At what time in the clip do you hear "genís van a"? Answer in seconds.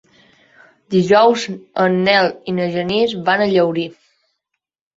2.79-3.51